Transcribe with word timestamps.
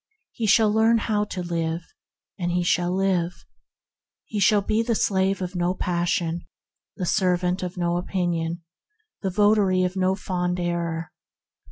He 0.31 0.47
shall 0.47 0.73
learn 0.73 0.97
how 0.97 1.25
to 1.25 1.43
live, 1.43 1.83
and 2.39 2.51
he 2.51 2.63
shall 2.63 2.91
live. 2.91 3.45
He 4.25 4.39
shall 4.39 4.63
be 4.63 4.81
the 4.81 4.95
slave 4.95 5.43
of 5.43 5.55
no 5.55 5.75
passion, 5.75 6.47
the 6.97 7.05
servant 7.05 7.61
of 7.61 7.77
no 7.77 7.97
opinion, 7.97 8.63
the 9.21 9.29
votary 9.29 9.83
of 9.83 9.95
no 9.95 10.15
fond 10.15 10.59
error. 10.59 11.11